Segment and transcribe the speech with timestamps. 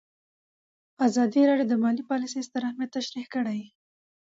[1.07, 3.61] ازادي راډیو د مالي پالیسي ستر اهميت تشریح کړی.